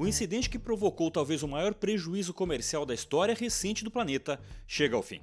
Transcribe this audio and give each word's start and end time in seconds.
O 0.00 0.06
incidente 0.06 0.48
que 0.48 0.60
provocou 0.60 1.10
talvez 1.10 1.42
o 1.42 1.48
maior 1.48 1.74
prejuízo 1.74 2.32
comercial 2.32 2.86
da 2.86 2.94
história 2.94 3.34
recente 3.34 3.82
do 3.82 3.90
planeta 3.90 4.40
chega 4.64 4.94
ao 4.94 5.02
fim. 5.02 5.20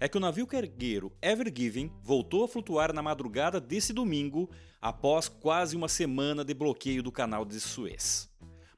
É 0.00 0.08
que 0.08 0.16
o 0.16 0.20
navio 0.20 0.46
cargueiro 0.46 1.12
Ever 1.20 1.52
Given 1.54 1.92
voltou 2.02 2.42
a 2.42 2.48
flutuar 2.48 2.90
na 2.94 3.02
madrugada 3.02 3.60
desse 3.60 3.92
domingo 3.92 4.48
após 4.80 5.28
quase 5.28 5.76
uma 5.76 5.90
semana 5.90 6.42
de 6.42 6.54
bloqueio 6.54 7.02
do 7.02 7.12
canal 7.12 7.44
de 7.44 7.60
Suez. 7.60 8.30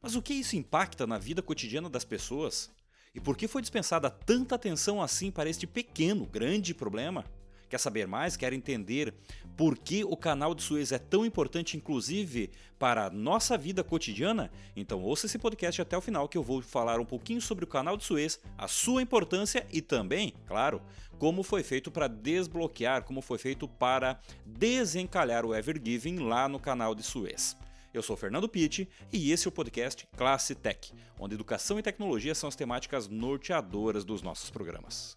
Mas 0.03 0.17
o 0.17 0.23
que 0.23 0.35
isso 0.35 0.57
impacta 0.57 1.07
na 1.07 1.17
vida 1.17 1.41
cotidiana 1.41 1.89
das 1.89 2.05
pessoas? 2.05 2.69
E 3.15 3.21
por 3.21 3.37
que 3.37 3.47
foi 3.47 3.63
dispensada 3.63 4.11
tanta 4.11 4.57
atenção 4.57 5.01
assim 5.01 5.31
para 5.31 5.49
este 5.49 5.65
pequeno, 5.65 6.27
grande 6.27 6.75
problema? 6.75 7.25
Quer 7.69 7.79
saber 7.79 8.07
mais? 8.07 8.37
Quer 8.37 8.53
entender 8.53 9.13
por 9.57 9.77
que 9.77 10.05
o 10.05 10.17
canal 10.17 10.55
de 10.55 10.63
Suez 10.63 10.93
é 10.93 10.99
tão 10.99 11.27
importante, 11.27 11.77
inclusive, 11.77 12.51
para 12.79 13.07
a 13.07 13.11
nossa 13.11 13.59
vida 13.59 13.83
cotidiana? 13.83 14.51
Então 14.77 15.03
ouça 15.03 15.27
esse 15.27 15.39
podcast 15.39 15.83
até 15.83 15.97
o 15.97 16.01
final 16.01 16.29
que 16.29 16.39
eu 16.39 16.43
vou 16.43 16.63
falar 16.63 17.01
um 17.01 17.05
pouquinho 17.05 17.41
sobre 17.41 17.65
o 17.65 17.69
canal 17.69 17.97
de 17.97 18.05
Suez, 18.05 18.39
a 18.57 18.69
sua 18.69 19.03
importância 19.03 19.67
e 19.73 19.81
também, 19.81 20.35
claro, 20.47 20.81
como 21.19 21.43
foi 21.43 21.63
feito 21.63 21.91
para 21.91 22.07
desbloquear, 22.07 23.03
como 23.03 23.21
foi 23.21 23.39
feito 23.39 23.67
para 23.67 24.21
desencalhar 24.45 25.45
o 25.45 25.55
Ever 25.55 25.81
Given 25.83 26.21
lá 26.21 26.49
no 26.49 26.61
canal 26.61 26.95
de 26.95 27.03
Suez. 27.03 27.57
Eu 27.93 28.03
sou 28.03 28.17
Fernando 28.17 28.49
Pitti 28.49 28.87
e 29.11 29.33
esse 29.33 29.47
é 29.47 29.49
o 29.49 29.53
podcast 29.53 30.07
Classe 30.17 30.55
Tech, 30.55 30.93
onde 31.19 31.35
educação 31.35 31.79
e 31.79 31.83
tecnologia 31.83 32.35
são 32.35 32.47
as 32.47 32.55
temáticas 32.55 33.09
norteadoras 33.09 34.05
dos 34.05 34.21
nossos 34.21 34.51
programas. 34.51 35.17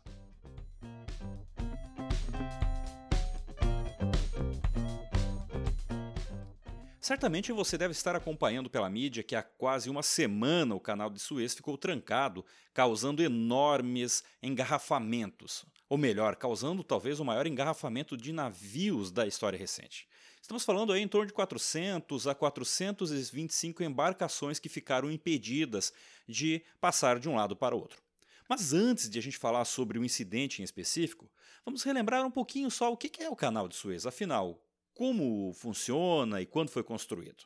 Certamente 7.10 7.52
você 7.52 7.76
deve 7.76 7.92
estar 7.92 8.16
acompanhando 8.16 8.70
pela 8.70 8.88
mídia 8.88 9.24
que 9.24 9.36
há 9.36 9.42
quase 9.42 9.90
uma 9.90 10.04
semana 10.04 10.76
o 10.76 10.80
canal 10.80 11.10
de 11.10 11.20
Suez 11.20 11.56
ficou 11.56 11.76
trancado, 11.76 12.46
causando 12.72 13.24
enormes 13.24 14.24
engarrafamentos. 14.44 15.66
Ou 15.90 15.98
melhor, 15.98 16.36
causando 16.36 16.84
talvez 16.84 17.20
o 17.20 17.26
maior 17.26 17.48
engarrafamento 17.48 18.16
de 18.16 18.32
navios 18.32 19.10
da 19.10 19.26
história 19.26 19.58
recente. 19.58 20.08
Estamos 20.40 20.64
falando 20.64 20.94
aí 20.94 21.02
em 21.02 21.08
torno 21.08 21.26
de 21.26 21.34
400 21.34 22.28
a 22.28 22.36
425 22.36 23.82
embarcações 23.82 24.60
que 24.60 24.70
ficaram 24.70 25.10
impedidas 25.10 25.92
de 26.28 26.64
passar 26.80 27.18
de 27.18 27.28
um 27.28 27.34
lado 27.34 27.56
para 27.56 27.76
o 27.76 27.80
outro. 27.80 28.00
Mas 28.48 28.72
antes 28.72 29.10
de 29.10 29.18
a 29.18 29.22
gente 29.24 29.40
falar 29.40 29.66
sobre 29.66 29.98
o 29.98 30.06
incidente 30.06 30.62
em 30.62 30.64
específico, 30.64 31.28
vamos 31.66 31.82
relembrar 31.82 32.24
um 32.24 32.30
pouquinho 32.30 32.70
só 32.70 32.94
o 32.94 32.96
que 32.96 33.24
é 33.24 33.28
o 33.32 33.36
canal 33.36 33.68
de 33.68 33.76
Suez. 33.76 34.06
Afinal, 34.06 34.64
como 35.00 35.54
funciona 35.54 36.42
e 36.42 36.46
quando 36.46 36.72
foi 36.72 36.84
construído. 36.84 37.46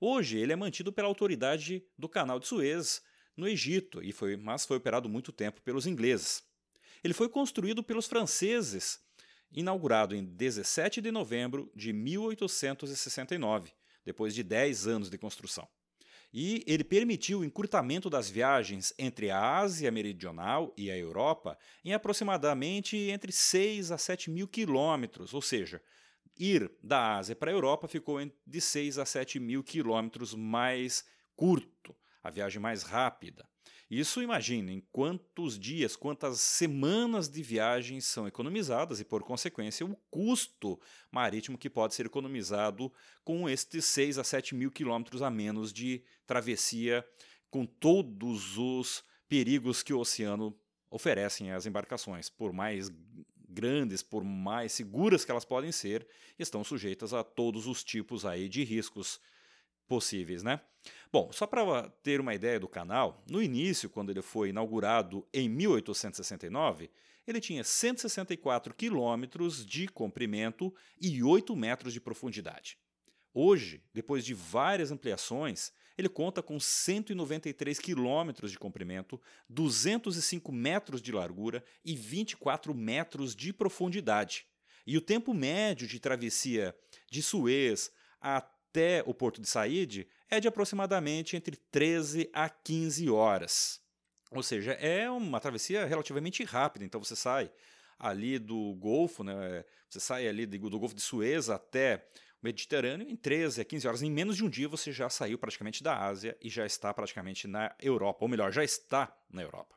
Hoje 0.00 0.36
ele 0.36 0.52
é 0.52 0.56
mantido 0.56 0.92
pela 0.92 1.06
autoridade 1.06 1.86
do 1.96 2.08
Canal 2.08 2.40
de 2.40 2.48
Suez 2.48 3.00
no 3.36 3.46
Egito, 3.46 4.02
e 4.02 4.10
foi, 4.10 4.36
mas 4.36 4.66
foi 4.66 4.78
operado 4.78 5.08
muito 5.08 5.30
tempo 5.30 5.62
pelos 5.62 5.86
ingleses. 5.86 6.42
Ele 7.04 7.14
foi 7.14 7.28
construído 7.28 7.84
pelos 7.84 8.08
franceses, 8.08 8.98
inaugurado 9.52 10.16
em 10.16 10.24
17 10.24 11.00
de 11.00 11.12
novembro 11.12 11.70
de 11.72 11.92
1869, 11.92 13.70
depois 14.04 14.34
de 14.34 14.42
10 14.42 14.88
anos 14.88 15.08
de 15.08 15.16
construção. 15.16 15.68
E 16.34 16.64
ele 16.66 16.82
permitiu 16.82 17.40
o 17.40 17.44
encurtamento 17.44 18.10
das 18.10 18.28
viagens 18.28 18.92
entre 18.98 19.30
a 19.30 19.58
Ásia 19.58 19.92
Meridional 19.92 20.74
e 20.76 20.90
a 20.90 20.98
Europa 20.98 21.56
em 21.84 21.94
aproximadamente 21.94 22.96
entre 22.96 23.30
6 23.30 23.92
a 23.92 23.98
7 23.98 24.32
mil 24.32 24.48
quilômetros, 24.48 25.32
ou 25.32 25.40
seja, 25.40 25.80
ir 26.38 26.70
da 26.82 27.16
Ásia 27.16 27.36
para 27.36 27.50
a 27.50 27.54
Europa 27.54 27.88
ficou 27.88 28.18
de 28.46 28.60
6 28.60 28.98
a 28.98 29.04
7 29.04 29.38
mil 29.38 29.62
quilômetros 29.62 30.34
mais 30.34 31.04
curto, 31.36 31.94
a 32.22 32.30
viagem 32.30 32.60
mais 32.60 32.82
rápida. 32.82 33.46
Isso 33.90 34.22
imaginem 34.22 34.82
quantos 34.90 35.58
dias, 35.58 35.94
quantas 35.94 36.40
semanas 36.40 37.28
de 37.28 37.42
viagem 37.42 38.00
são 38.00 38.26
economizadas 38.26 39.00
e, 39.00 39.04
por 39.04 39.22
consequência, 39.22 39.84
o 39.84 39.94
custo 40.10 40.80
marítimo 41.10 41.58
que 41.58 41.68
pode 41.68 41.94
ser 41.94 42.06
economizado 42.06 42.90
com 43.22 43.46
estes 43.46 43.84
6 43.84 44.16
a 44.16 44.24
7 44.24 44.54
mil 44.54 44.70
quilômetros 44.70 45.20
a 45.20 45.30
menos 45.30 45.74
de 45.74 46.02
travessia, 46.26 47.06
com 47.50 47.66
todos 47.66 48.56
os 48.56 49.04
perigos 49.28 49.82
que 49.82 49.92
o 49.92 49.98
oceano 49.98 50.58
oferecem 50.90 51.52
às 51.52 51.66
embarcações, 51.66 52.30
por 52.30 52.50
mais 52.50 52.90
grandes, 53.52 54.02
por 54.02 54.24
mais 54.24 54.72
seguras 54.72 55.24
que 55.24 55.30
elas 55.30 55.44
podem 55.44 55.70
ser, 55.70 56.06
estão 56.38 56.64
sujeitas 56.64 57.12
a 57.12 57.22
todos 57.22 57.66
os 57.66 57.84
tipos 57.84 58.24
aí 58.24 58.48
de 58.48 58.64
riscos 58.64 59.20
possíveis, 59.86 60.42
né? 60.42 60.60
Bom, 61.12 61.30
só 61.32 61.46
para 61.46 61.88
ter 62.02 62.20
uma 62.20 62.34
ideia 62.34 62.58
do 62.58 62.66
canal, 62.66 63.22
no 63.28 63.42
início, 63.42 63.90
quando 63.90 64.10
ele 64.10 64.22
foi 64.22 64.48
inaugurado 64.48 65.26
em 65.32 65.48
1869, 65.48 66.90
ele 67.26 67.40
tinha 67.40 67.62
164 67.62 68.74
quilômetros 68.74 69.64
de 69.64 69.86
comprimento 69.86 70.74
e 71.00 71.22
8 71.22 71.54
metros 71.54 71.92
de 71.92 72.00
profundidade. 72.00 72.78
Hoje, 73.34 73.82
depois 73.94 74.24
de 74.24 74.34
várias 74.34 74.90
ampliações, 74.90 75.72
ele 75.96 76.08
conta 76.08 76.42
com 76.42 76.58
193 76.58 77.78
quilômetros 77.78 78.50
de 78.50 78.58
comprimento, 78.58 79.20
205 79.48 80.50
metros 80.52 81.02
de 81.02 81.12
largura 81.12 81.64
e 81.84 81.94
24 81.94 82.74
metros 82.74 83.34
de 83.34 83.52
profundidade. 83.52 84.46
E 84.86 84.96
o 84.96 85.00
tempo 85.00 85.32
médio 85.32 85.86
de 85.86 86.00
travessia 86.00 86.74
de 87.10 87.22
Suez 87.22 87.90
até 88.20 89.02
o 89.06 89.14
porto 89.14 89.40
de 89.40 89.48
Said 89.48 90.06
é 90.28 90.40
de 90.40 90.48
aproximadamente 90.48 91.36
entre 91.36 91.56
13 91.56 92.30
a 92.32 92.48
15 92.48 93.08
horas. 93.10 93.80
Ou 94.30 94.42
seja, 94.42 94.72
é 94.72 95.10
uma 95.10 95.40
travessia 95.40 95.84
relativamente 95.84 96.42
rápida, 96.42 96.84
então 96.84 97.02
você 97.02 97.14
sai 97.14 97.50
ali 97.98 98.38
do 98.38 98.74
Golfo, 98.74 99.22
né? 99.22 99.64
Você 99.88 100.00
sai 100.00 100.26
ali 100.26 100.46
do 100.46 100.58
Golfo 100.78 100.94
de 100.94 101.02
Suez 101.02 101.50
até 101.50 102.08
Mediterrâneo 102.42 103.08
em 103.08 103.14
13 103.14 103.60
a 103.60 103.64
15 103.64 103.88
horas. 103.88 104.02
Em 104.02 104.10
menos 104.10 104.36
de 104.36 104.44
um 104.44 104.48
dia 104.48 104.68
você 104.68 104.90
já 104.90 105.08
saiu 105.08 105.38
praticamente 105.38 105.82
da 105.82 105.96
Ásia 105.96 106.36
e 106.40 106.48
já 106.48 106.66
está 106.66 106.92
praticamente 106.92 107.46
na 107.46 107.74
Europa, 107.80 108.24
ou 108.24 108.28
melhor, 108.28 108.52
já 108.52 108.64
está 108.64 109.16
na 109.30 109.42
Europa. 109.42 109.76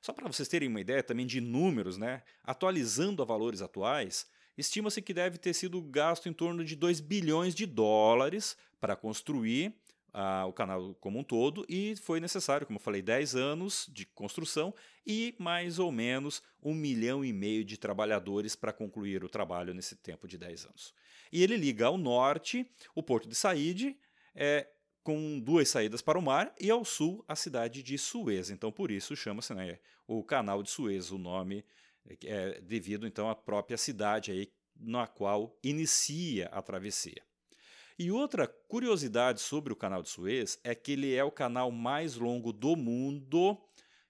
Só 0.00 0.12
para 0.12 0.26
vocês 0.26 0.48
terem 0.48 0.68
uma 0.68 0.80
ideia 0.80 1.02
também 1.02 1.26
de 1.26 1.40
números, 1.40 1.96
né? 1.96 2.22
atualizando 2.42 3.22
a 3.22 3.24
valores 3.24 3.62
atuais, 3.62 4.26
estima-se 4.58 5.00
que 5.00 5.14
deve 5.14 5.38
ter 5.38 5.54
sido 5.54 5.80
gasto 5.80 6.28
em 6.28 6.32
torno 6.32 6.64
de 6.64 6.76
2 6.76 7.00
bilhões 7.00 7.54
de 7.54 7.64
dólares 7.64 8.56
para 8.80 8.96
construir 8.96 9.74
o 10.46 10.52
canal 10.52 10.94
como 11.00 11.18
um 11.18 11.24
todo 11.24 11.66
e 11.68 11.96
foi 11.96 12.20
necessário, 12.20 12.66
como 12.66 12.76
eu 12.76 12.82
falei, 12.82 13.02
10 13.02 13.34
anos 13.34 13.90
de 13.92 14.06
construção 14.06 14.72
e 15.04 15.34
mais 15.38 15.78
ou 15.78 15.90
menos 15.90 16.40
um 16.62 16.72
milhão 16.72 17.24
e 17.24 17.32
meio 17.32 17.64
de 17.64 17.76
trabalhadores 17.76 18.54
para 18.54 18.72
concluir 18.72 19.24
o 19.24 19.28
trabalho 19.28 19.74
nesse 19.74 19.96
tempo 19.96 20.28
de 20.28 20.38
10 20.38 20.66
anos. 20.66 20.94
E 21.34 21.42
ele 21.42 21.56
liga 21.56 21.86
ao 21.86 21.98
norte 21.98 22.64
o 22.94 23.02
porto 23.02 23.28
de 23.28 23.34
Said, 23.34 23.96
é, 24.36 24.68
com 25.02 25.40
duas 25.40 25.68
saídas 25.68 26.00
para 26.00 26.16
o 26.16 26.22
mar, 26.22 26.54
e 26.60 26.70
ao 26.70 26.84
sul 26.84 27.24
a 27.26 27.34
cidade 27.34 27.82
de 27.82 27.98
Suez. 27.98 28.50
Então, 28.50 28.70
por 28.70 28.88
isso 28.88 29.16
chama-se 29.16 29.52
né, 29.52 29.80
o 30.06 30.22
Canal 30.22 30.62
de 30.62 30.70
Suez, 30.70 31.10
o 31.10 31.18
nome 31.18 31.64
é 32.22 32.60
devido 32.60 33.04
então 33.04 33.28
à 33.28 33.34
própria 33.34 33.76
cidade 33.76 34.30
aí 34.30 34.52
na 34.76 35.08
qual 35.08 35.58
inicia 35.60 36.46
a 36.52 36.62
travessia. 36.62 37.20
E 37.98 38.12
outra 38.12 38.46
curiosidade 38.46 39.40
sobre 39.40 39.72
o 39.72 39.76
canal 39.76 40.02
de 40.02 40.10
Suez 40.10 40.60
é 40.62 40.72
que 40.72 40.92
ele 40.92 41.14
é 41.16 41.24
o 41.24 41.32
canal 41.32 41.72
mais 41.72 42.14
longo 42.14 42.52
do 42.52 42.76
mundo 42.76 43.60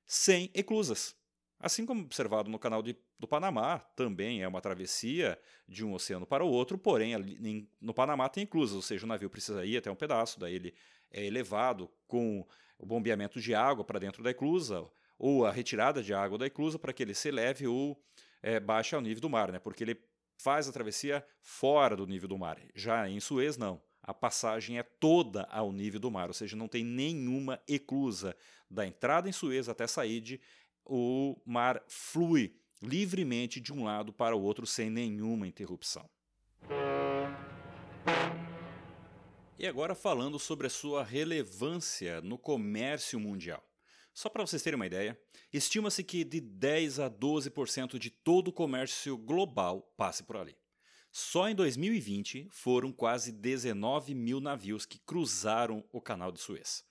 sem 0.04 0.50
eclusas. 0.52 1.16
Assim 1.58 1.86
como 1.86 2.02
observado 2.02 2.50
no 2.50 2.58
canal 2.58 2.82
de, 2.82 2.94
do 3.24 3.28
Panamá, 3.28 3.78
também 3.96 4.42
é 4.42 4.48
uma 4.48 4.60
travessia 4.60 5.38
de 5.66 5.82
um 5.82 5.94
oceano 5.94 6.26
para 6.26 6.44
o 6.44 6.48
outro, 6.48 6.76
porém 6.76 7.14
ali, 7.14 7.66
no 7.80 7.94
Panamá 7.94 8.28
tem 8.28 8.44
eclusas, 8.44 8.76
ou 8.76 8.82
seja, 8.82 9.06
o 9.06 9.08
navio 9.08 9.30
precisa 9.30 9.64
ir 9.64 9.78
até 9.78 9.90
um 9.90 9.96
pedaço, 9.96 10.38
daí 10.38 10.54
ele 10.54 10.74
é 11.10 11.24
elevado 11.24 11.90
com 12.06 12.46
o 12.78 12.84
bombeamento 12.84 13.40
de 13.40 13.54
água 13.54 13.82
para 13.82 13.98
dentro 13.98 14.22
da 14.22 14.30
eclusa, 14.30 14.86
ou 15.18 15.46
a 15.46 15.50
retirada 15.50 16.02
de 16.02 16.12
água 16.12 16.36
da 16.36 16.46
eclusa 16.46 16.78
para 16.78 16.92
que 16.92 17.02
ele 17.02 17.14
se 17.14 17.28
eleve 17.28 17.66
ou 17.66 17.98
é, 18.42 18.60
baixe 18.60 18.94
ao 18.94 19.00
nível 19.00 19.22
do 19.22 19.30
mar, 19.30 19.50
né? 19.50 19.58
porque 19.58 19.84
ele 19.84 19.98
faz 20.36 20.68
a 20.68 20.72
travessia 20.72 21.24
fora 21.40 21.96
do 21.96 22.06
nível 22.06 22.28
do 22.28 22.36
mar. 22.36 22.58
Já 22.74 23.08
em 23.08 23.20
Suez, 23.20 23.56
não. 23.56 23.80
A 24.02 24.12
passagem 24.12 24.78
é 24.78 24.82
toda 24.82 25.44
ao 25.44 25.72
nível 25.72 25.98
do 25.98 26.10
mar, 26.10 26.28
ou 26.28 26.34
seja, 26.34 26.54
não 26.54 26.68
tem 26.68 26.84
nenhuma 26.84 27.58
eclusa. 27.66 28.36
Da 28.70 28.86
entrada 28.86 29.30
em 29.30 29.32
Suez 29.32 29.66
até 29.66 29.86
Said, 29.86 30.40
o 30.84 31.40
mar 31.46 31.82
flui 31.88 32.54
livremente 32.84 33.60
de 33.60 33.72
um 33.72 33.84
lado 33.84 34.12
para 34.12 34.36
o 34.36 34.42
outro 34.42 34.66
sem 34.66 34.90
nenhuma 34.90 35.46
interrupção. 35.46 36.08
E 39.58 39.66
agora 39.66 39.94
falando 39.94 40.38
sobre 40.38 40.66
a 40.66 40.70
sua 40.70 41.02
relevância 41.02 42.20
no 42.20 42.36
comércio 42.36 43.18
mundial. 43.18 43.62
Só 44.12 44.28
para 44.28 44.46
vocês 44.46 44.62
terem 44.62 44.76
uma 44.76 44.86
ideia, 44.86 45.18
estima-se 45.52 46.04
que 46.04 46.22
de 46.22 46.40
10 46.40 47.00
a 47.00 47.10
12% 47.10 47.98
de 47.98 48.10
todo 48.10 48.48
o 48.48 48.52
comércio 48.52 49.16
global 49.16 49.92
passe 49.96 50.22
por 50.22 50.36
ali. 50.36 50.56
Só 51.10 51.48
em 51.48 51.54
2020 51.54 52.48
foram 52.50 52.92
quase 52.92 53.32
19 53.32 54.14
mil 54.14 54.40
navios 54.40 54.84
que 54.84 54.98
cruzaram 54.98 55.84
o 55.92 56.00
canal 56.00 56.30
de 56.30 56.40
Suez. 56.40 56.84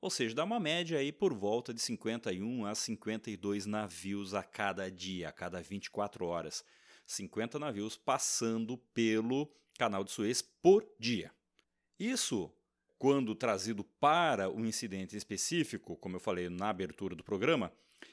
Ou 0.00 0.08
seja, 0.08 0.34
dá 0.34 0.44
uma 0.44 0.58
média 0.58 0.98
aí 0.98 1.12
por 1.12 1.34
volta 1.34 1.74
de 1.74 1.80
51 1.80 2.64
a 2.64 2.74
52 2.74 3.66
navios 3.66 4.32
a 4.32 4.42
cada 4.42 4.90
dia, 4.90 5.28
a 5.28 5.32
cada 5.32 5.60
24 5.60 6.24
horas. 6.24 6.64
50 7.06 7.58
navios 7.58 7.96
passando 7.96 8.78
pelo 8.94 9.50
Canal 9.76 10.02
de 10.02 10.10
Suez 10.10 10.40
por 10.40 10.86
dia. 10.98 11.30
Isso, 11.98 12.50
quando 12.98 13.34
trazido 13.34 13.84
para 13.84 14.48
o 14.48 14.64
incidente 14.64 15.16
específico, 15.16 15.96
como 15.96 16.16
eu 16.16 16.20
falei 16.20 16.48
na 16.48 16.70
abertura 16.70 17.14
do 17.14 17.22
programa, 17.22 17.70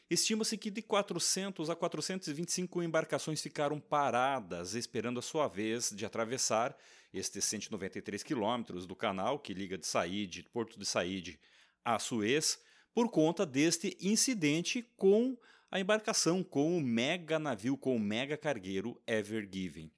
estima-se 0.10 0.58
que 0.58 0.70
de 0.70 0.82
400 0.82 1.70
a 1.70 1.76
425 1.76 2.84
embarcações 2.84 3.42
ficaram 3.42 3.80
paradas 3.80 4.74
esperando 4.74 5.20
a 5.20 5.24
sua 5.24 5.48
vez 5.48 5.92
de 5.96 6.06
atravessar 6.06 6.78
estes 7.14 7.46
193 7.46 8.24
quilômetros 8.24 8.86
do 8.86 8.96
canal 8.96 9.40
que 9.40 9.54
liga 9.54 9.78
de 9.78 9.88
Said, 9.88 10.44
Porto 10.52 10.78
de 10.78 10.86
Said, 10.86 11.40
a 11.84 12.00
Suez, 12.00 12.60
por 12.94 13.10
conta 13.10 13.46
deste 13.46 13.98
incidente 14.02 14.82
com 14.96 15.38
a 15.70 15.80
embarcação, 15.80 16.44
com 16.44 16.78
o 16.78 16.82
mega 16.82 17.38
navio, 17.38 17.78
com 17.78 17.96
o 17.96 18.00
mega 18.00 18.38
cargueiro 18.38 19.00
Ever 19.06 19.48
Given. 19.52 19.92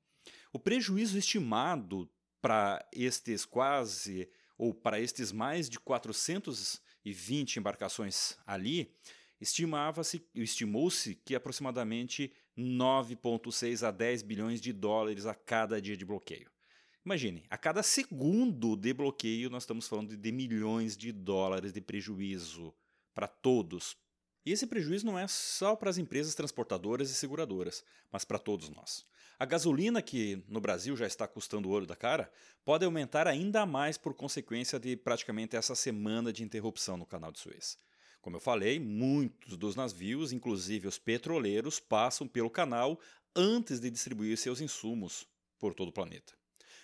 O 0.51 0.59
prejuízo 0.59 1.17
estimado 1.17 2.09
para 2.41 2.85
estes 2.91 3.45
quase, 3.45 4.29
ou 4.57 4.73
para 4.73 4.99
estes 4.99 5.31
mais 5.31 5.69
de 5.69 5.79
420 5.79 7.57
embarcações 7.57 8.37
ali, 8.45 8.95
estimava-se, 9.39 10.25
estimou-se 10.33 11.15
que 11.15 11.35
aproximadamente 11.35 12.33
9,6 12.57 13.87
a 13.87 13.91
10 13.91 14.23
bilhões 14.23 14.59
de 14.59 14.73
dólares 14.73 15.25
a 15.25 15.33
cada 15.33 15.81
dia 15.81 15.95
de 15.95 16.03
bloqueio. 16.03 16.49
Imagine, 17.09 17.43
a 17.49 17.57
cada 17.57 17.81
segundo 17.81 18.75
de 18.75 18.93
bloqueio 18.93 19.49
nós 19.49 19.63
estamos 19.63 19.87
falando 19.87 20.15
de 20.15 20.31
milhões 20.31 20.95
de 20.95 21.11
dólares 21.11 21.73
de 21.73 21.81
prejuízo 21.81 22.71
para 23.15 23.27
todos. 23.27 23.97
E 24.45 24.51
esse 24.51 24.67
prejuízo 24.67 25.07
não 25.07 25.17
é 25.17 25.27
só 25.27 25.75
para 25.75 25.89
as 25.89 25.97
empresas 25.97 26.35
transportadoras 26.35 27.09
e 27.09 27.15
seguradoras, 27.15 27.83
mas 28.11 28.23
para 28.23 28.37
todos 28.37 28.69
nós. 28.69 29.07
A 29.39 29.45
gasolina, 29.45 30.03
que 30.03 30.43
no 30.47 30.61
Brasil 30.61 30.95
já 30.95 31.07
está 31.07 31.27
custando 31.27 31.67
o 31.67 31.71
olho 31.71 31.87
da 31.87 31.95
cara, 31.95 32.31
pode 32.63 32.85
aumentar 32.85 33.25
ainda 33.25 33.65
mais 33.65 33.97
por 33.97 34.13
consequência 34.13 34.79
de 34.79 34.95
praticamente 34.95 35.55
essa 35.55 35.73
semana 35.73 36.31
de 36.31 36.43
interrupção 36.43 36.95
no 36.95 37.07
canal 37.07 37.31
de 37.31 37.39
Suez. 37.39 37.79
Como 38.21 38.35
eu 38.35 38.39
falei, 38.39 38.79
muitos 38.79 39.57
dos 39.57 39.75
navios, 39.75 40.31
inclusive 40.31 40.87
os 40.87 40.99
petroleiros, 40.99 41.79
passam 41.79 42.27
pelo 42.27 42.51
canal 42.51 42.99
antes 43.35 43.79
de 43.79 43.89
distribuir 43.89 44.37
seus 44.37 44.61
insumos 44.61 45.27
por 45.57 45.73
todo 45.73 45.87
o 45.87 45.91
planeta. 45.91 46.38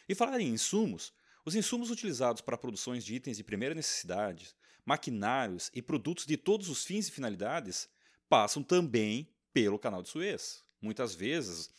E 0.08 0.16
falar 0.16 0.40
em 0.40 0.50
insumos, 0.50 1.14
os 1.46 1.56
insumos 1.56 1.92
utilizados 1.92 2.42
para 2.42 2.58
produções 2.58 3.04
de 3.04 3.16
itens 3.16 3.38
de 3.38 3.44
primeira 3.44 3.76
necessidade, 3.76 4.56
maquinários 4.86 5.72
e 5.74 5.82
produtos 5.82 6.26
de 6.26 6.38
todos 6.38 6.70
os 6.70 6.86
fins 6.86 7.08
e 7.08 7.12
finalidades 7.12 7.90
passam 8.30 8.64
também 8.64 9.30
pelo 9.54 9.80
canal 9.80 10.02
de 10.02 10.10
Suez. 10.10 10.64
Muitas 10.82 11.16
vezes 11.16 11.70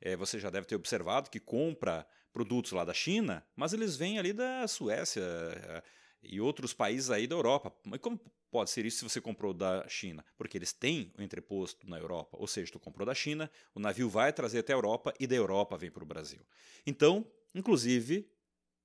é, 0.00 0.16
você 0.16 0.38
já 0.38 0.50
deve 0.50 0.66
ter 0.66 0.76
observado 0.76 1.30
que 1.30 1.40
compra 1.40 2.06
produtos 2.32 2.72
lá 2.72 2.84
da 2.84 2.94
China, 2.94 3.46
mas 3.54 3.72
eles 3.72 3.96
vêm 3.96 4.18
ali 4.18 4.32
da 4.32 4.66
Suécia 4.66 5.22
é, 5.22 5.82
e 6.22 6.40
outros 6.40 6.72
países 6.72 7.10
aí 7.10 7.26
da 7.26 7.34
Europa. 7.34 7.74
Mas 7.84 8.00
como 8.00 8.20
pode 8.50 8.70
ser 8.70 8.84
isso 8.84 8.98
se 8.98 9.04
você 9.04 9.20
comprou 9.20 9.54
da 9.54 9.86
China? 9.88 10.24
Porque 10.36 10.58
eles 10.58 10.72
têm 10.72 11.12
o 11.18 11.22
entreposto 11.22 11.88
na 11.88 11.98
Europa, 11.98 12.36
ou 12.38 12.46
seja, 12.46 12.72
tu 12.72 12.78
comprou 12.78 13.06
da 13.06 13.14
China, 13.14 13.50
o 13.74 13.80
navio 13.80 14.08
vai 14.08 14.32
trazer 14.32 14.60
até 14.60 14.72
a 14.72 14.76
Europa 14.76 15.12
e 15.18 15.26
da 15.26 15.34
Europa 15.34 15.76
vem 15.76 15.90
para 15.90 16.02
o 16.02 16.06
Brasil. 16.06 16.40
Então, 16.86 17.26
Inclusive, 17.54 18.28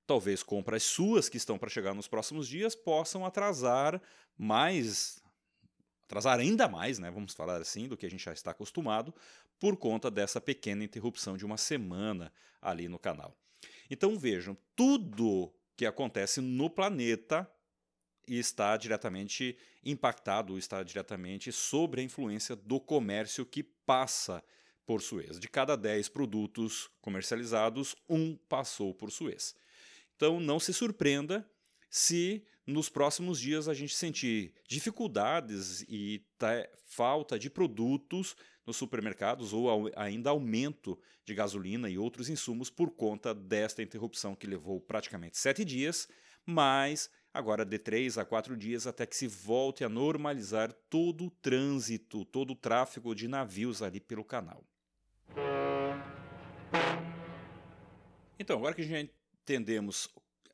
talvez 0.06 0.42
compras 0.42 0.82
suas 0.82 1.28
que 1.28 1.36
estão 1.36 1.58
para 1.58 1.68
chegar 1.68 1.94
nos 1.94 2.08
próximos 2.08 2.46
dias 2.46 2.74
possam 2.74 3.24
atrasar 3.26 4.00
mais, 4.36 5.22
atrasar 6.04 6.38
ainda 6.38 6.68
mais, 6.68 6.98
né, 6.98 7.10
vamos 7.10 7.34
falar 7.34 7.60
assim, 7.60 7.88
do 7.88 7.96
que 7.96 8.06
a 8.06 8.10
gente 8.10 8.24
já 8.24 8.32
está 8.32 8.52
acostumado, 8.52 9.14
por 9.58 9.76
conta 9.76 10.10
dessa 10.10 10.40
pequena 10.40 10.84
interrupção 10.84 11.36
de 11.36 11.44
uma 11.44 11.56
semana 11.56 12.32
ali 12.60 12.88
no 12.88 12.98
canal. 12.98 13.36
Então 13.90 14.18
vejam, 14.18 14.56
tudo 14.74 15.52
que 15.76 15.84
acontece 15.84 16.40
no 16.40 16.70
planeta 16.70 17.50
está 18.26 18.76
diretamente 18.76 19.56
impactado, 19.84 20.58
está 20.58 20.82
diretamente 20.82 21.50
sobre 21.50 22.00
a 22.00 22.04
influência 22.04 22.54
do 22.54 22.80
comércio 22.80 23.44
que 23.44 23.62
passa 23.62 24.42
por 24.90 25.00
Suez. 25.00 25.38
De 25.38 25.46
cada 25.46 25.76
10 25.76 26.08
produtos 26.08 26.90
comercializados, 27.00 27.94
um 28.08 28.36
passou 28.48 28.92
por 28.92 29.12
Suez. 29.12 29.54
Então 30.16 30.40
não 30.40 30.58
se 30.58 30.74
surpreenda 30.74 31.48
se 31.88 32.44
nos 32.66 32.88
próximos 32.88 33.38
dias 33.38 33.68
a 33.68 33.72
gente 33.72 33.94
sentir 33.94 34.52
dificuldades 34.66 35.82
e 35.82 36.26
falta 36.86 37.38
de 37.38 37.48
produtos 37.48 38.34
nos 38.66 38.78
supermercados 38.78 39.52
ou 39.52 39.88
ainda 39.94 40.30
aumento 40.30 40.98
de 41.24 41.34
gasolina 41.34 41.88
e 41.88 41.96
outros 41.96 42.28
insumos 42.28 42.68
por 42.68 42.90
conta 42.90 43.32
desta 43.32 43.84
interrupção 43.84 44.34
que 44.34 44.48
levou 44.48 44.80
praticamente 44.80 45.38
sete 45.38 45.64
dias, 45.64 46.08
mas 46.44 47.08
agora 47.32 47.64
de 47.64 47.78
três 47.78 48.18
a 48.18 48.24
quatro 48.24 48.56
dias 48.56 48.88
até 48.88 49.06
que 49.06 49.16
se 49.16 49.28
volte 49.28 49.84
a 49.84 49.88
normalizar 49.88 50.72
todo 50.90 51.26
o 51.26 51.30
trânsito, 51.30 52.24
todo 52.24 52.54
o 52.54 52.56
tráfego 52.56 53.14
de 53.14 53.28
navios 53.28 53.82
ali 53.82 54.00
pelo 54.00 54.24
canal. 54.24 54.66
Então, 58.38 58.56
agora 58.58 58.74
que 58.74 58.82
a 58.82 58.84
gente 58.84 59.12
entendemos 59.42 60.06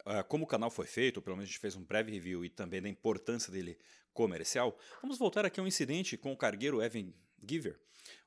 uh, 0.06 0.25
como 0.28 0.44
o 0.44 0.46
canal 0.46 0.70
foi 0.70 0.87
feito, 0.87 1.23
pelo 1.23 1.37
menos 1.37 1.49
a 1.49 1.52
gente 1.52 1.61
fez 1.61 1.76
um 1.76 1.84
breve 1.84 2.11
review 2.12 2.44
e 2.44 2.50
também 2.50 2.82
da 2.82 2.88
importância 2.88 3.52
dele 3.52 3.78
comercial, 4.12 4.76
vamos 5.00 5.19
voltar 5.19 5.44
aqui 5.44 5.61
a 5.61 5.62
um 5.62 5.67
incidente 5.67 6.17
com 6.17 6.32
o 6.32 6.37
cargueiro 6.37 6.82
Evan 6.82 7.12
Giver, 7.49 7.78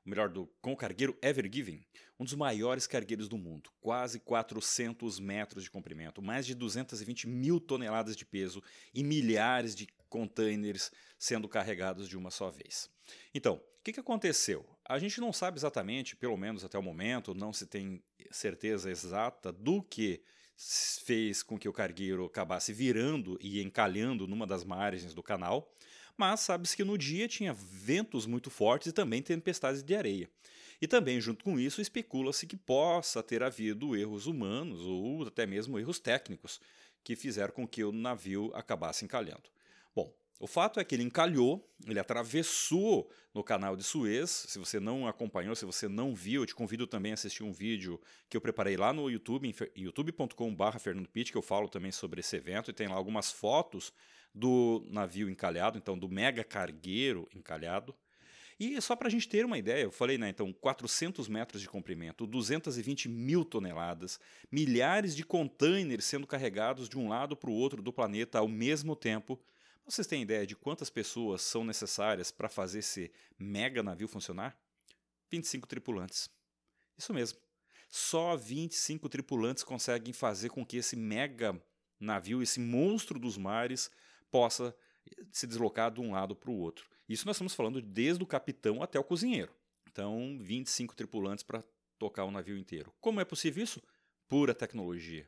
ou 0.05 0.09
melhor, 0.09 0.29
do, 0.29 0.47
com 0.61 0.73
o 0.73 0.77
cargueiro 0.77 1.17
Ever 1.21 1.49
Given, 1.51 1.85
um 2.19 2.25
dos 2.25 2.33
maiores 2.33 2.85
cargueiros 2.85 3.27
do 3.27 3.37
mundo, 3.37 3.69
quase 3.79 4.19
400 4.19 5.19
metros 5.19 5.63
de 5.63 5.71
comprimento, 5.71 6.21
mais 6.21 6.45
de 6.45 6.53
220 6.53 7.27
mil 7.27 7.59
toneladas 7.59 8.15
de 8.15 8.25
peso 8.25 8.61
e 8.93 9.03
milhares 9.03 9.75
de 9.75 9.87
containers 10.09 10.91
sendo 11.17 11.47
carregados 11.47 12.09
de 12.09 12.17
uma 12.17 12.31
só 12.31 12.49
vez. 12.49 12.89
Então, 13.33 13.55
o 13.55 13.83
que, 13.83 13.93
que 13.93 13.99
aconteceu? 13.99 14.65
A 14.89 14.97
gente 14.97 15.21
não 15.21 15.31
sabe 15.31 15.59
exatamente, 15.59 16.15
pelo 16.15 16.35
menos 16.35 16.65
até 16.65 16.75
o 16.75 16.81
momento, 16.81 17.35
não 17.35 17.53
se 17.53 17.67
tem 17.67 18.01
certeza 18.31 18.89
exata 18.89 19.51
do 19.51 19.83
que 19.83 20.19
fez 21.05 21.43
com 21.43 21.59
que 21.59 21.69
o 21.69 21.73
cargueiro 21.73 22.25
acabasse 22.25 22.73
virando 22.73 23.37
e 23.39 23.61
encalhando 23.61 24.25
numa 24.25 24.47
das 24.47 24.63
margens 24.63 25.13
do 25.13 25.21
canal, 25.21 25.71
mas 26.17 26.39
sabe-se 26.39 26.75
que 26.75 26.83
no 26.83 26.97
dia 26.97 27.27
tinha 27.27 27.53
ventos 27.53 28.25
muito 28.25 28.49
fortes 28.49 28.87
e 28.87 28.91
também 28.91 29.21
tempestades 29.21 29.83
de 29.83 29.95
areia. 29.95 30.27
E 30.81 30.87
também, 30.87 31.21
junto 31.21 31.43
com 31.43 31.59
isso, 31.59 31.81
especula-se 31.81 32.47
que 32.47 32.57
possa 32.57 33.21
ter 33.21 33.43
havido 33.43 33.95
erros 33.95 34.25
humanos 34.25 34.81
ou 34.81 35.27
até 35.27 35.45
mesmo 35.45 35.77
erros 35.77 35.99
técnicos 35.99 36.59
que 37.03 37.15
fizeram 37.15 37.53
com 37.53 37.67
que 37.67 37.83
o 37.83 37.91
navio 37.91 38.51
acabasse 38.55 39.05
encalhando. 39.05 39.51
Bom, 39.95 40.11
o 40.39 40.47
fato 40.47 40.79
é 40.79 40.85
que 40.85 40.95
ele 40.95 41.03
encalhou, 41.03 41.69
ele 41.85 41.99
atravessou 41.99 43.11
no 43.33 43.43
canal 43.43 43.75
de 43.75 43.83
Suez. 43.83 44.29
Se 44.29 44.57
você 44.57 44.79
não 44.79 45.05
acompanhou, 45.05 45.53
se 45.53 45.65
você 45.65 45.89
não 45.89 46.15
viu, 46.15 46.43
eu 46.43 46.45
te 46.45 46.55
convido 46.55 46.87
também 46.87 47.11
a 47.11 47.15
assistir 47.15 47.43
um 47.43 47.51
vídeo 47.51 47.99
que 48.29 48.37
eu 48.37 48.41
preparei 48.41 48.77
lá 48.77 48.93
no 48.93 49.09
YouTube, 49.09 49.53
youtube.com.br 49.75 50.79
Fernando 50.79 51.09
Pitt, 51.09 51.33
que 51.33 51.37
eu 51.37 51.41
falo 51.41 51.67
também 51.67 51.91
sobre 51.91 52.21
esse 52.21 52.37
evento, 52.37 52.71
e 52.71 52.73
tem 52.73 52.87
lá 52.87 52.95
algumas 52.95 53.31
fotos 53.31 53.91
do 54.33 54.85
navio 54.89 55.29
encalhado, 55.29 55.77
então 55.77 55.97
do 55.97 56.07
mega 56.07 56.43
cargueiro 56.43 57.27
encalhado. 57.35 57.93
E 58.57 58.79
só 58.81 58.95
para 58.95 59.07
a 59.07 59.11
gente 59.11 59.27
ter 59.27 59.45
uma 59.45 59.57
ideia, 59.57 59.83
eu 59.83 59.91
falei, 59.91 60.17
né, 60.17 60.29
então 60.29 60.53
400 60.53 61.27
metros 61.27 61.61
de 61.61 61.67
comprimento, 61.67 62.25
220 62.25 63.09
mil 63.09 63.43
toneladas, 63.43 64.19
milhares 64.49 65.15
de 65.15 65.23
containers 65.25 66.05
sendo 66.05 66.27
carregados 66.27 66.87
de 66.87 66.97
um 66.97 67.09
lado 67.09 67.35
para 67.35 67.49
o 67.49 67.53
outro 67.53 67.81
do 67.81 67.91
planeta 67.91 68.39
ao 68.39 68.47
mesmo 68.47 68.95
tempo, 68.95 69.39
vocês 69.91 70.07
têm 70.07 70.21
ideia 70.21 70.45
de 70.45 70.55
quantas 70.55 70.89
pessoas 70.89 71.41
são 71.41 71.63
necessárias 71.63 72.31
para 72.31 72.49
fazer 72.49 72.79
esse 72.79 73.11
mega 73.37 73.81
navio 73.81 74.07
funcionar? 74.07 74.57
25 75.31 75.67
tripulantes. 75.67 76.29
Isso 76.97 77.13
mesmo. 77.13 77.39
Só 77.89 78.35
25 78.35 79.09
tripulantes 79.09 79.63
conseguem 79.63 80.13
fazer 80.13 80.49
com 80.49 80.65
que 80.65 80.77
esse 80.77 80.95
mega 80.95 81.59
navio, 81.99 82.41
esse 82.41 82.59
monstro 82.59 83.19
dos 83.19 83.37
mares, 83.37 83.89
possa 84.29 84.75
se 85.31 85.47
deslocar 85.47 85.91
de 85.91 85.99
um 85.99 86.11
lado 86.11 86.35
para 86.35 86.51
o 86.51 86.57
outro. 86.57 86.87
Isso 87.07 87.25
nós 87.25 87.35
estamos 87.35 87.55
falando 87.55 87.81
desde 87.81 88.23
o 88.23 88.27
capitão 88.27 88.83
até 88.83 88.99
o 88.99 89.03
cozinheiro. 89.03 89.53
Então, 89.91 90.37
25 90.39 90.95
tripulantes 90.95 91.43
para 91.43 91.63
tocar 91.97 92.25
o 92.25 92.31
navio 92.31 92.57
inteiro. 92.57 92.93
Como 93.01 93.19
é 93.19 93.25
possível 93.25 93.63
isso? 93.63 93.81
Pura 94.27 94.53
tecnologia 94.53 95.27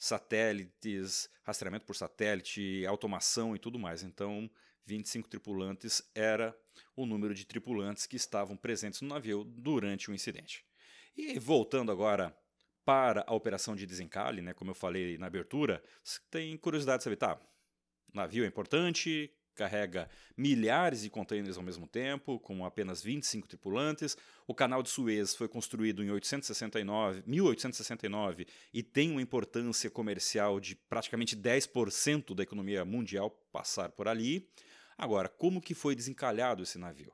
satélites, 0.00 1.28
rastreamento 1.44 1.84
por 1.84 1.94
satélite, 1.94 2.86
automação 2.86 3.54
e 3.54 3.58
tudo 3.58 3.78
mais. 3.78 4.02
Então, 4.02 4.50
25 4.86 5.28
tripulantes 5.28 6.02
era 6.14 6.56
o 6.96 7.04
número 7.04 7.34
de 7.34 7.44
tripulantes 7.44 8.06
que 8.06 8.16
estavam 8.16 8.56
presentes 8.56 9.02
no 9.02 9.08
navio 9.08 9.44
durante 9.44 10.10
o 10.10 10.14
incidente. 10.14 10.64
E 11.14 11.38
voltando 11.38 11.92
agora 11.92 12.34
para 12.82 13.22
a 13.26 13.34
operação 13.34 13.76
de 13.76 13.86
desencalhe, 13.86 14.40
né, 14.40 14.54
como 14.54 14.70
eu 14.70 14.74
falei 14.74 15.18
na 15.18 15.26
abertura, 15.26 15.82
tem 16.30 16.56
curiosidade 16.56 17.00
de 17.00 17.04
saber, 17.04 17.16
tá, 17.16 17.38
navio 18.14 18.42
é 18.42 18.46
importante, 18.46 19.30
carrega 19.60 20.08
milhares 20.34 21.02
de 21.02 21.10
contêineres 21.10 21.58
ao 21.58 21.62
mesmo 21.62 21.86
tempo, 21.86 22.40
com 22.40 22.64
apenas 22.64 23.02
25 23.02 23.46
tripulantes. 23.46 24.16
O 24.46 24.54
canal 24.54 24.82
de 24.82 24.88
Suez 24.88 25.34
foi 25.34 25.48
construído 25.48 26.02
em 26.02 26.10
869, 26.10 27.22
1869 27.26 28.46
e 28.72 28.82
tem 28.82 29.10
uma 29.10 29.20
importância 29.20 29.90
comercial 29.90 30.58
de 30.58 30.74
praticamente 30.74 31.36
10% 31.36 32.34
da 32.34 32.42
economia 32.42 32.86
mundial 32.86 33.30
passar 33.52 33.90
por 33.90 34.08
ali. 34.08 34.48
Agora, 34.96 35.28
como 35.28 35.60
que 35.60 35.74
foi 35.74 35.94
desencalhado 35.94 36.62
esse 36.62 36.78
navio? 36.78 37.12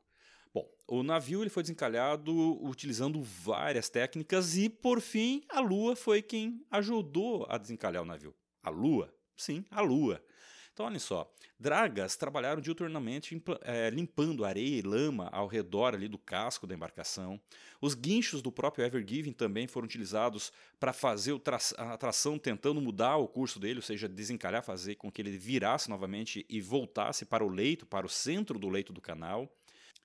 Bom, 0.55 0.69
o 0.87 1.03
navio 1.03 1.43
ele 1.43 1.51
foi 1.51 1.65
desencalhado 1.65 2.33
utilizando 2.65 3.21
várias 3.21 3.89
técnicas 3.89 4.57
e, 4.57 4.69
por 4.69 5.01
fim, 5.01 5.43
a 5.49 5.59
Lua 5.59 5.97
foi 5.97 6.23
quem 6.23 6.65
ajudou 6.71 7.45
a 7.49 7.59
desencalhar 7.59 8.05
o 8.05 8.07
navio. 8.07 8.33
A 8.63 8.71
Lua? 8.71 9.13
Sim, 9.37 9.65
a 9.69 9.81
Lua. 9.81 10.23
Então, 10.77 10.85
olhem 10.85 10.99
só, 10.99 11.27
dragas 11.59 12.17
trabalharam 12.17 12.61
diuturnamente 12.61 13.43
é, 13.63 13.89
limpando 13.89 14.45
areia 14.45 14.77
e 14.77 14.83
lama 14.83 15.31
ao 15.33 15.47
redor 15.47 15.95
ali 15.95 16.07
do 16.07 16.19
casco 16.19 16.67
da 16.67 16.75
embarcação. 16.75 17.41
Os 17.81 17.95
guinchos 17.95 18.43
do 18.43 18.53
próprio 18.53 18.85
Ever 18.85 19.03
Given 19.09 19.33
também 19.33 19.67
foram 19.67 19.87
utilizados 19.87 20.53
para 20.79 20.93
fazer 20.93 21.35
a 21.79 21.97
tração 21.97 22.39
tentando 22.39 22.79
mudar 22.79 23.17
o 23.17 23.27
curso 23.27 23.59
dele, 23.59 23.77
ou 23.79 23.83
seja, 23.83 24.07
desencalhar, 24.07 24.63
fazer 24.63 24.97
com 24.97 25.11
que 25.11 25.23
ele 25.23 25.39
virasse 25.39 25.89
novamente 25.89 26.45
e 26.47 26.61
voltasse 26.61 27.25
para 27.25 27.43
o 27.43 27.49
leito, 27.49 27.87
para 27.87 28.05
o 28.05 28.11
centro 28.11 28.59
do 28.59 28.69
leito 28.69 28.93
do 28.93 29.01
canal. 29.01 29.51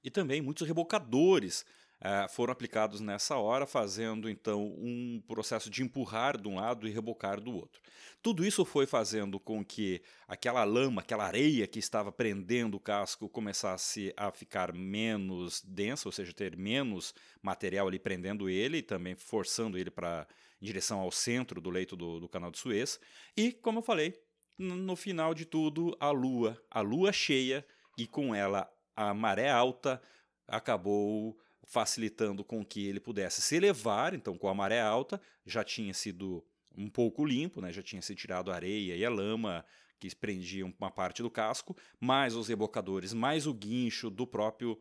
E 0.01 0.10
também 0.10 0.42
muitos 0.42 0.66
rebocadores 0.66 1.66
Uh, 2.01 2.27
foram 2.29 2.51
aplicados 2.51 3.00
nessa 3.00 3.38
hora, 3.38 3.67
fazendo 3.67 4.27
então 4.27 4.63
um 4.79 5.22
processo 5.27 5.70
de 5.70 5.84
empurrar 5.84 6.36
de 6.36 6.48
um 6.48 6.55
lado 6.55 6.88
e 6.88 6.91
rebocar 6.91 7.39
do 7.39 7.53
outro. 7.53 7.79
Tudo 8.24 8.43
isso 8.43 8.65
foi 8.65 8.88
fazendo 8.88 9.39
com 9.39 9.63
que 9.63 10.01
aquela 10.27 10.63
lama, 10.63 11.01
aquela 11.01 11.25
areia 11.25 11.67
que 11.67 11.77
estava 11.77 12.12
prendendo 12.12 12.75
o 12.75 12.79
casco 12.79 13.29
começasse 13.29 14.12
a 14.17 14.31
ficar 14.31 14.74
menos 14.74 15.62
densa, 15.62 16.08
ou 16.08 16.12
seja, 16.12 16.34
ter 16.34 16.58
menos 16.58 17.13
material 17.39 17.88
ali 17.88 18.00
prendendo 18.00 18.50
ele 18.50 18.77
e 18.77 18.84
também 18.84 19.13
forçando 19.13 19.77
ele 19.77 19.91
para 19.91 20.27
em 20.60 20.65
direção 20.65 21.00
ao 21.00 21.12
centro 21.12 21.62
do 21.62 21.70
leito 21.70 21.96
do, 21.96 22.20
do 22.20 22.29
canal 22.29 22.50
de 22.50 22.58
Suez. 22.58 23.00
E, 23.38 23.51
como 23.51 23.79
eu 23.79 23.84
falei, 23.84 24.20
no 24.58 24.96
final 24.96 25.34
de 25.34 25.46
tudo, 25.46 25.96
a 26.00 26.12
lua, 26.12 26.60
a 26.70 26.81
lua 26.81 27.12
cheia 27.12 27.65
e 27.98 28.05
com 28.05 28.34
ela 28.34 28.72
a 28.96 29.13
maré 29.13 29.50
alta 29.50 30.01
acabou 30.48 31.38
facilitando 31.72 32.44
com 32.44 32.66
que 32.66 32.86
ele 32.86 33.00
pudesse 33.00 33.42
se 33.42 33.56
elevar, 33.56 34.13
então 34.13 34.38
com 34.38 34.50
a 34.50 34.54
maré 34.54 34.82
alta 34.82 35.22
já 35.46 35.63
tinha 35.63 35.94
sido 35.94 36.44
um 36.78 36.90
pouco 36.90 37.24
limpo, 37.24 37.62
né? 37.62 37.72
já 37.72 37.82
tinha 37.82 38.01
se 38.01 38.13
tirado 38.13 38.51
a 38.51 38.56
areia 38.56 38.94
e 38.94 39.06
a 39.06 39.10
lama 39.10 39.66
que 39.98 40.13
prendiam 40.13 40.74
uma 40.78 40.92
parte 40.92 41.22
do 41.22 41.30
casco, 41.30 41.78
mais 41.98 42.36
os 42.36 42.50
rebocadores, 42.50 43.13
mais 43.13 43.48
o 43.48 43.54
guincho 43.54 44.10
do 44.10 44.28
próprio, 44.28 44.78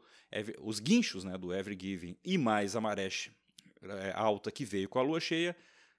os 0.61 0.81
guinchos 0.81 1.23
né, 1.23 1.39
do 1.39 1.55
Every 1.55 1.79
Giving 1.81 2.17
e 2.25 2.37
mais 2.37 2.75
a 2.75 2.81
maré 2.81 3.09
é, 3.83 4.13
alta 4.17 4.51
que 4.51 4.65
veio 4.65 4.89
com 4.89 4.99
a 4.99 5.03
lua 5.03 5.21
cheia, 5.21 5.57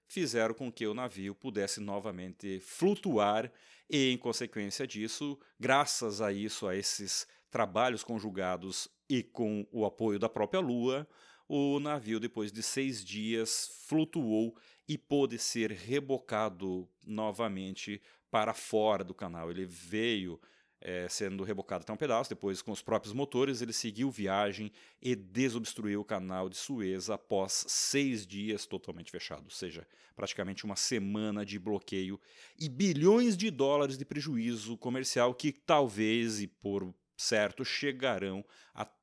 fizeram 0.07 0.53
com 0.53 0.69
que 0.69 0.85
o 0.85 0.93
navio 0.93 1.33
pudesse 1.33 1.79
novamente 1.79 2.59
flutuar 2.59 3.49
e, 3.89 4.11
em 4.11 4.17
consequência 4.17 4.85
disso, 4.85 5.39
graças 5.57 6.19
a 6.19 6.33
isso, 6.33 6.67
a 6.67 6.75
esses 6.75 7.25
trabalhos 7.49 8.03
conjugados 8.03 8.89
e 9.11 9.21
com 9.21 9.67
o 9.73 9.83
apoio 9.83 10.17
da 10.17 10.29
própria 10.29 10.61
Lua, 10.61 11.05
o 11.45 11.81
navio, 11.81 12.17
depois 12.17 12.49
de 12.49 12.63
seis 12.63 13.03
dias, 13.03 13.69
flutuou 13.85 14.55
e 14.87 14.97
pôde 14.97 15.37
ser 15.37 15.69
rebocado 15.69 16.87
novamente 17.05 18.01
para 18.31 18.53
fora 18.53 19.03
do 19.03 19.13
canal. 19.13 19.51
Ele 19.51 19.65
veio 19.65 20.39
é, 20.79 21.09
sendo 21.09 21.43
rebocado 21.43 21.81
até 21.81 21.91
um 21.91 21.97
pedaço, 21.97 22.29
depois, 22.29 22.61
com 22.61 22.71
os 22.71 22.81
próprios 22.81 23.13
motores, 23.13 23.61
ele 23.61 23.73
seguiu 23.73 24.09
viagem 24.09 24.71
e 25.01 25.13
desobstruiu 25.13 25.99
o 25.99 26.05
canal 26.05 26.47
de 26.47 26.55
Suez 26.55 27.09
após 27.09 27.65
seis 27.67 28.25
dias 28.25 28.65
totalmente 28.65 29.11
fechado, 29.11 29.43
ou 29.43 29.51
seja, 29.51 29.85
praticamente 30.15 30.63
uma 30.63 30.77
semana 30.77 31.45
de 31.45 31.59
bloqueio 31.59 32.17
e 32.57 32.69
bilhões 32.69 33.35
de 33.35 33.51
dólares 33.51 33.97
de 33.97 34.05
prejuízo 34.05 34.77
comercial 34.77 35.35
que 35.35 35.51
talvez, 35.51 36.41
e 36.41 36.47
por 36.47 36.95
certo, 37.17 37.65
chegarão 37.65 38.43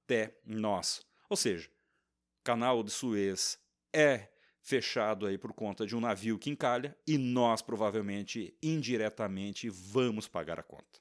até 0.08 0.34
nós. 0.42 1.02
Ou 1.28 1.36
seja, 1.36 1.68
canal 2.42 2.82
de 2.82 2.90
Suez 2.90 3.58
é 3.92 4.28
fechado 4.62 5.26
aí 5.26 5.36
por 5.36 5.52
conta 5.52 5.86
de 5.86 5.94
um 5.94 6.00
navio 6.00 6.38
que 6.38 6.48
encalha 6.48 6.96
e 7.06 7.18
nós 7.18 7.60
provavelmente 7.60 8.56
indiretamente 8.62 9.68
vamos 9.68 10.26
pagar 10.26 10.58
a 10.58 10.62
conta. 10.62 10.98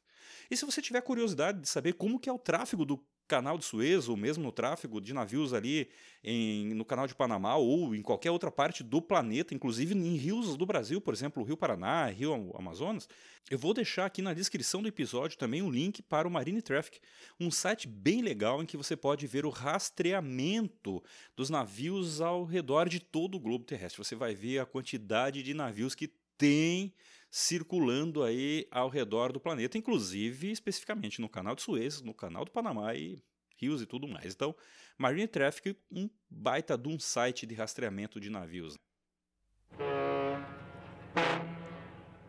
E 0.51 0.57
se 0.57 0.65
você 0.65 0.81
tiver 0.81 1.01
curiosidade 1.01 1.61
de 1.61 1.69
saber 1.69 1.93
como 1.93 2.19
que 2.19 2.29
é 2.29 2.33
o 2.33 2.39
tráfego 2.39 2.83
do 2.85 3.01
canal 3.27 3.57
de 3.57 3.65
Suez, 3.65 4.07
ou 4.07 4.15
mesmo 4.15 4.43
no 4.43 4.51
tráfego 4.51 5.01
de 5.01 5.13
navios 5.13 5.53
ali 5.53 5.89
em, 6.23 6.73
no 6.73 6.85
canal 6.85 7.05
de 7.07 7.13
Panamá 7.13 7.55
ou 7.55 7.93
em 7.93 8.01
qualquer 8.01 8.31
outra 8.31 8.49
parte 8.49 8.83
do 8.83 9.01
planeta, 9.01 9.53
inclusive 9.53 9.93
em 9.93 10.15
rios 10.15 10.55
do 10.57 10.65
Brasil, 10.65 10.99
por 11.01 11.13
exemplo, 11.13 11.43
o 11.43 11.45
Rio 11.45 11.57
Paraná, 11.57 12.05
Rio 12.07 12.53
Amazonas, 12.57 13.07
eu 13.49 13.57
vou 13.57 13.73
deixar 13.73 14.05
aqui 14.05 14.21
na 14.21 14.33
descrição 14.33 14.81
do 14.81 14.87
episódio 14.87 15.37
também 15.37 15.61
um 15.61 15.69
link 15.69 16.01
para 16.01 16.27
o 16.27 16.31
Marine 16.31 16.61
Traffic, 16.61 16.99
um 17.39 17.49
site 17.51 17.87
bem 17.87 18.21
legal 18.21 18.61
em 18.61 18.65
que 18.65 18.75
você 18.75 18.95
pode 18.95 19.25
ver 19.27 19.45
o 19.45 19.49
rastreamento 19.49 21.03
dos 21.35 21.49
navios 21.49 22.19
ao 22.19 22.43
redor 22.43 22.89
de 22.89 22.99
todo 22.99 23.35
o 23.35 23.39
globo 23.39 23.63
terrestre. 23.63 24.03
Você 24.03 24.15
vai 24.15 24.35
ver 24.35 24.59
a 24.59 24.65
quantidade 24.65 25.43
de 25.43 25.53
navios 25.53 25.95
que 25.95 26.11
tem 26.37 26.93
circulando 27.29 28.23
aí 28.23 28.67
ao 28.71 28.89
redor 28.89 29.31
do 29.31 29.39
planeta, 29.39 29.77
inclusive 29.77 30.51
especificamente 30.51 31.21
no 31.21 31.29
canal 31.29 31.55
de 31.55 31.61
Suez, 31.61 32.01
no 32.01 32.13
canal 32.13 32.45
do 32.45 32.51
Panamá 32.51 32.95
e 32.95 33.21
rios 33.57 33.81
e 33.81 33.85
tudo 33.85 34.07
mais. 34.07 34.33
Então, 34.33 34.55
Marine 34.97 35.27
Traffic, 35.27 35.75
um 35.91 36.09
baita 36.29 36.77
de 36.77 36.87
um 36.87 36.99
site 36.99 37.45
de 37.45 37.55
rastreamento 37.55 38.19
de 38.19 38.29
navios. 38.29 38.75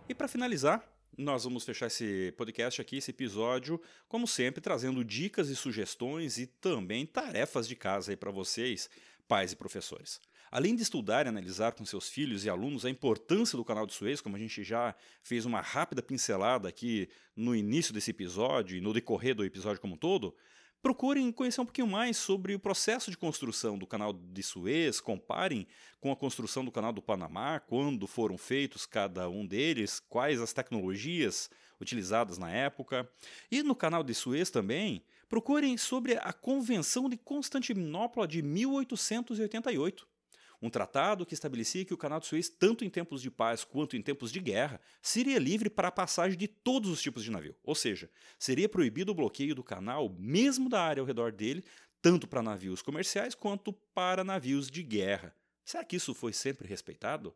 E 0.09 0.15
para 0.15 0.27
finalizar, 0.27 0.83
nós 1.17 1.45
vamos 1.45 1.65
fechar 1.65 1.89
esse 1.89 2.33
podcast 2.37 2.81
aqui, 2.81 2.97
esse 2.97 3.11
episódio, 3.11 3.81
como 4.09 4.27
sempre, 4.27 4.61
trazendo 4.61 5.05
dicas 5.05 5.49
e 5.49 5.57
sugestões 5.57 6.39
e 6.39 6.47
também 6.47 7.05
tarefas 7.05 7.69
de 7.69 7.77
casa 7.77 8.13
aí 8.13 8.17
para 8.17 8.31
vocês, 8.31 8.89
pais 9.27 9.53
e 9.53 9.57
professores. 9.57 10.21
Além 10.51 10.75
de 10.75 10.83
estudar 10.83 11.27
e 11.27 11.29
analisar 11.29 11.73
com 11.73 11.85
seus 11.85 12.09
filhos 12.09 12.45
e 12.45 12.51
alunos 12.51 12.85
a 12.85 12.91
importância 12.91 13.57
do 13.57 13.65
canal 13.65 13.87
de 13.87 13.93
Suez, 13.93 14.21
como 14.21 14.37
a 14.37 14.39
gente 14.39 14.65
já 14.65 14.95
fez 15.23 15.45
uma 15.45 15.61
rápida 15.61 16.03
pincelada 16.03 16.69
aqui 16.69 17.09
no 17.37 17.55
início 17.55 17.93
desse 17.93 18.11
episódio 18.11 18.77
e 18.77 18.81
no 18.81 18.93
decorrer 18.93 19.35
do 19.35 19.45
episódio 19.45 19.81
como 19.81 19.95
um 19.95 19.99
todo, 19.99 20.35
procurem 20.81 21.31
conhecer 21.33 21.61
um 21.61 21.67
pouquinho 21.67 21.87
mais 21.87 22.17
sobre 22.17 22.55
o 22.55 22.59
processo 22.59 23.11
de 23.11 23.19
construção 23.19 23.77
do 23.77 23.87
canal 23.87 24.13
de 24.13 24.43
Suez, 24.43 25.01
comparem 25.01 25.67
com 26.01 26.13
a 26.13 26.17
construção 26.17 26.65
do 26.65 26.73
canal 26.73 26.93
do 26.93 27.03
Panamá, 27.03 27.61
quando 27.61 28.07
foram 28.07 28.39
feitos 28.39 28.87
cada 28.87 29.29
um 29.29 29.45
deles, 29.45 30.01
quais 30.09 30.41
as 30.41 30.53
tecnologias 30.53 31.51
utilizadas 31.81 32.39
na 32.39 32.51
época. 32.51 33.11
E 33.51 33.63
no 33.63 33.75
canal 33.75 34.03
de 34.03 34.15
Suez 34.15 34.51
também, 34.51 35.05
procurem 35.29 35.77
sobre 35.77 36.17
a 36.17 36.33
Convenção 36.33 37.09
de 37.09 37.17
Constantinopla 37.17 38.27
de 38.27 38.41
1888 38.41 40.18
um 40.61 40.69
tratado 40.69 41.25
que 41.25 41.35
estabelecia 41.35 41.85
que 41.85 41.95
o 41.95 41.99
canal 41.99 42.19
de 42.21 42.27
Suez, 42.27 42.49
tanto 42.49 42.85
em 42.85 42.91
tempos 42.91 43.23
de 43.23 43.31
paz 43.31 43.65
quanto 43.65 43.97
em 43.97 44.03
tempos 44.03 44.33
de 44.33 44.41
guerra, 44.41 44.81
seria 45.01 45.39
livre 45.39 45.71
para 45.71 45.89
a 45.89 45.93
passagem 45.93 46.37
de 46.37 46.49
todos 46.49 46.91
os 46.91 47.01
tipos 47.01 47.23
de 47.23 47.31
navio. 47.31 47.55
Ou 47.63 47.75
seja, 47.75 48.11
seria 48.39 48.69
proibido 48.69 49.13
o 49.13 49.15
bloqueio 49.15 49.55
do 49.55 49.63
canal, 49.63 50.15
mesmo 50.19 50.69
da 50.69 50.83
área 50.83 51.01
ao 51.01 51.07
redor 51.07 51.33
dele, 51.33 51.65
tanto 52.03 52.27
para 52.27 52.43
navios 52.43 52.83
comerciais 52.83 53.35
quanto 53.35 53.73
para 53.73 54.25
navios 54.25 54.69
de 54.71 54.83
guerra. 54.83 55.35
Será 55.65 55.85
que 55.85 55.97
isso 55.97 56.15
foi 56.15 56.33
sempre 56.33 56.67
respeitado? 56.67 57.35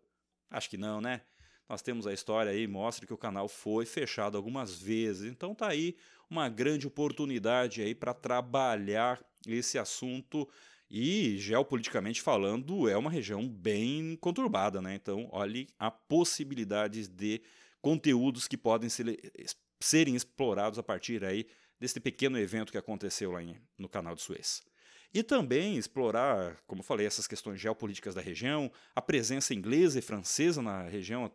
Acho 0.51 0.71
que 0.71 0.77
não, 0.77 1.01
né? 1.01 1.23
Nós 1.69 1.81
temos 1.81 2.07
a 2.07 2.13
história 2.13 2.53
aí, 2.53 2.67
mostra 2.67 3.07
que 3.07 3.15
o 3.15 3.19
canal 3.19 3.49
foi 3.49 3.87
fechado 3.87 4.37
algumas 4.37 4.81
vezes. 4.81 5.31
Então 5.31 5.55
tá 5.55 5.69
aí 5.69 5.97
uma 6.29 6.49
grande 6.49 6.87
oportunidade 6.87 7.83
aí 7.83 7.95
para 7.95 8.13
trabalhar 8.13 9.23
esse 9.47 9.79
assunto 9.79 10.49
e, 10.95 11.39
geopoliticamente 11.39 12.21
falando, 12.21 12.87
é 12.87 12.95
uma 12.95 13.11
região 13.11 13.49
bem 13.49 14.15
conturbada, 14.21 14.83
né? 14.83 14.95
Então, 14.95 15.27
olhe 15.33 15.67
a 15.79 15.91
possibilidades 15.91 17.09
de 17.09 17.41
conteúdos 17.81 18.47
que 18.47 18.59
podem 18.59 18.91
ser, 18.91 19.19
serem 19.81 20.15
explorados 20.15 20.79
a 20.79 20.83
partir 20.83 21.25
aí 21.25 21.47
desse 21.81 21.99
pequeno 21.99 22.39
evento 22.39 22.71
que 22.71 22.77
aconteceu 22.77 23.33
lá 23.33 23.43
em, 23.43 23.57
no 23.79 23.89
canal 23.89 24.15
de 24.15 24.21
Suez. 24.21 24.63
E 25.15 25.23
também 25.23 25.79
explorar, 25.79 26.59
como 26.67 26.83
falei, 26.83 27.07
essas 27.07 27.27
questões 27.27 27.59
geopolíticas 27.59 28.15
da 28.15 28.21
região, 28.21 28.71
a 28.95 29.01
presença 29.01 29.55
inglesa 29.55 29.99
e 29.99 30.03
francesa 30.03 30.61
na 30.61 30.83
região 30.83 31.33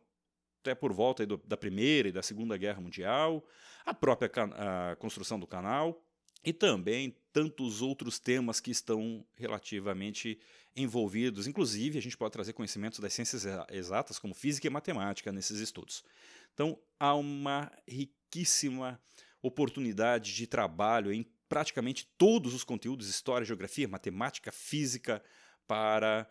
até 0.62 0.76
por 0.76 0.94
volta 0.94 1.26
do, 1.26 1.36
da 1.38 1.58
Primeira 1.58 2.10
e 2.10 2.12
da 2.12 2.22
Segunda 2.22 2.58
Guerra 2.58 2.80
Mundial, 2.80 3.44
a 3.84 3.94
própria 3.94 4.30
a 4.36 4.96
construção 4.98 5.40
do 5.40 5.48
canal, 5.48 6.00
e 6.44 6.53
também 6.53 7.15
tantos 7.34 7.82
outros 7.82 8.20
temas 8.20 8.60
que 8.60 8.72
estão 8.72 9.25
relativamente 9.36 10.39
envolvidos. 10.75 11.48
Inclusive, 11.48 11.98
a 11.98 12.01
gente 12.01 12.17
pode 12.17 12.34
trazer 12.34 12.53
conhecimentos 12.53 13.00
das 13.00 13.13
ciências 13.13 13.46
exatas, 13.70 14.20
como 14.20 14.34
física 14.34 14.67
e 14.67 14.70
matemática, 14.70 15.32
nesses 15.32 15.60
estudos. 15.60 16.03
Então, 16.53 16.79
há 17.00 17.13
uma 17.15 17.72
riquíssima 17.88 19.00
oportunidade 19.41 20.34
de 20.34 20.48
trabalho 20.48 21.12
em 21.12 21.25
praticamente 21.50 22.08
todos 22.17 22.53
os 22.53 22.63
conteúdos, 22.63 23.10
história, 23.10 23.46
geografia, 23.46 23.88
matemática, 23.88 24.51
física, 24.51 25.24
para 25.67 26.27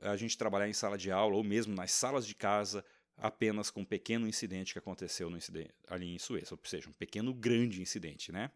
a 0.00 0.16
gente 0.16 0.36
trabalhar 0.38 0.68
em 0.68 0.72
sala 0.72 0.96
de 0.96 1.10
aula 1.10 1.36
ou 1.36 1.44
mesmo 1.44 1.74
nas 1.74 1.92
salas 1.92 2.26
de 2.26 2.34
casa, 2.34 2.84
apenas 3.16 3.70
com 3.70 3.80
um 3.80 3.84
pequeno 3.84 4.28
incidente 4.28 4.72
que 4.72 4.78
aconteceu 4.78 5.30
incidente, 5.30 5.70
ali 5.88 6.14
em 6.14 6.18
Suécia, 6.18 6.54
ou 6.54 6.60
seja, 6.64 6.88
um 6.88 6.92
pequeno 6.92 7.34
grande 7.34 7.82
incidente, 7.82 8.30
né? 8.30 8.50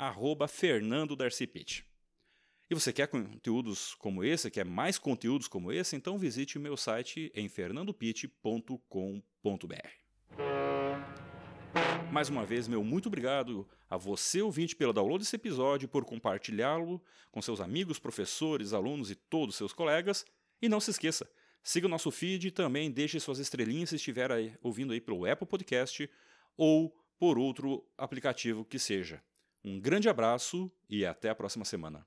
fernandodarcipit. 0.49 1.85
E 2.71 2.75
você 2.75 2.93
quer 2.93 3.09
conteúdos 3.09 3.97
como 3.97 4.23
esse, 4.23 4.49
quer 4.49 4.65
mais 4.65 4.97
conteúdos 4.97 5.49
como 5.49 5.73
esse, 5.73 5.97
então 5.97 6.17
visite 6.17 6.57
o 6.57 6.61
meu 6.61 6.77
site 6.77 7.33
em 7.35 7.49
fernandopit.com.br. 7.49 10.08
Mais 12.11 12.29
uma 12.31 12.45
vez, 12.45 12.67
meu 12.67 12.83
muito 12.83 13.07
obrigado 13.07 13.69
a 13.89 13.97
você, 13.97 14.41
ouvinte, 14.41 14.75
pelo 14.75 14.93
download 14.93 15.23
desse 15.23 15.37
episódio, 15.37 15.89
por 15.89 16.05
compartilhá-lo 16.05 17.01
com 17.31 17.41
seus 17.43 17.61
amigos, 17.61 17.99
professores, 17.99 18.73
alunos 18.73 19.11
e 19.11 19.15
todos 19.15 19.57
seus 19.57 19.73
colegas. 19.73 20.25
E 20.61 20.69
não 20.69 20.81
se 20.81 20.91
esqueça, 20.91 21.31
siga 21.63 21.87
o 21.87 21.91
nosso 21.91 22.11
feed 22.11 22.49
e 22.49 22.51
também 22.51 22.91
deixe 22.91 23.21
suas 23.21 23.39
estrelinhas 23.39 23.91
se 23.91 23.97
estiver 23.97 24.33
aí, 24.33 24.55
ouvindo 24.63 24.93
aí 24.93 25.01
pelo 25.01 25.31
Apple 25.31 25.47
Podcast 25.47 26.11
ou 26.57 26.97
por 27.19 27.39
outro 27.39 27.87
aplicativo 27.97 28.65
que 28.65 28.79
seja. 28.79 29.23
Um 29.63 29.79
grande 29.79 30.09
abraço 30.09 30.73
e 30.89 31.05
até 31.05 31.29
a 31.29 31.35
próxima 31.35 31.65
semana. 31.65 32.07